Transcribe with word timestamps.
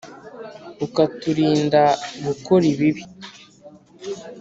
ukaturinda 0.85 1.81
gukora 2.25 2.63
ibibi 2.73 3.03